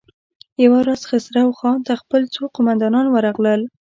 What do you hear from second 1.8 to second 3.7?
ته خپل څو قوماندان ورغلل.